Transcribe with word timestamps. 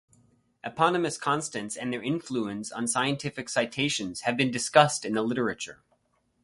Eponymous 0.65 1.15
constants 1.15 1.77
and 1.77 1.93
their 1.93 2.01
influence 2.01 2.71
on 2.71 2.87
scientific 2.87 3.47
citations 3.47 4.21
have 4.21 4.35
been 4.35 4.49
discussed 4.49 5.05
in 5.05 5.13
the 5.13 5.21
literature. 5.21 5.83